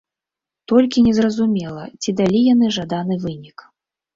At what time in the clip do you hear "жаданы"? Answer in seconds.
2.81-3.21